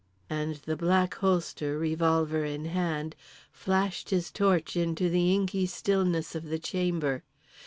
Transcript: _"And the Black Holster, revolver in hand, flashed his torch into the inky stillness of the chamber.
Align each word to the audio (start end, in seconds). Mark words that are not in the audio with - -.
_"And 0.35 0.55
the 0.55 0.75
Black 0.75 1.13
Holster, 1.17 1.77
revolver 1.77 2.43
in 2.43 2.65
hand, 2.65 3.15
flashed 3.51 4.09
his 4.09 4.31
torch 4.31 4.75
into 4.75 5.11
the 5.11 5.31
inky 5.35 5.67
stillness 5.67 6.33
of 6.33 6.45
the 6.45 6.57
chamber. 6.57 7.23